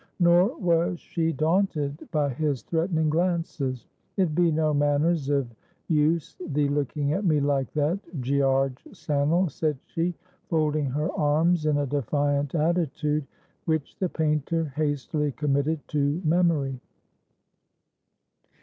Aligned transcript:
Nor 0.19 0.57
was 0.57 0.99
she 0.99 1.31
daunted 1.31 2.09
by 2.09 2.29
his 2.29 2.63
threatening 2.63 3.07
glances. 3.07 3.85
"It 4.17 4.33
be 4.33 4.51
no 4.51 4.73
manners 4.73 5.29
of 5.29 5.45
use 5.89 6.35
thee 6.43 6.67
looking 6.69 7.13
at 7.13 7.23
me 7.23 7.39
like 7.39 7.71
that, 7.73 7.99
Gearge 8.19 8.83
Sannel," 8.91 9.51
said 9.51 9.77
she, 9.85 10.15
folding 10.49 10.87
her 10.87 11.11
arms 11.11 11.67
in 11.67 11.77
a 11.77 11.85
defiant 11.85 12.55
attitude, 12.55 13.27
which 13.65 13.95
the 13.99 14.09
painter 14.09 14.73
hastily 14.75 15.33
committed 15.33 15.87
to 15.89 16.19
memory. 16.25 16.79